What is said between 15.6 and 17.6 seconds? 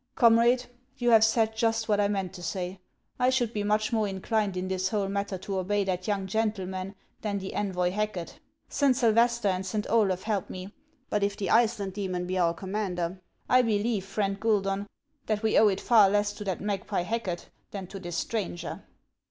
it far less to that magpie Hacket